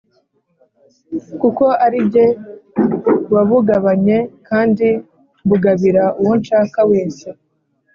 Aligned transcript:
kuko 1.41 1.65
arijye 1.85 2.25
wabugabanye 3.33 4.17
kandi 4.47 4.87
mbugabira 5.45 6.03
uwo 6.21 6.33
nshaka 6.41 6.79
wese 6.91 7.27